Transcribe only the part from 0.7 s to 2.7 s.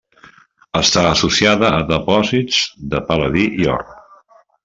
Està associada a depòsits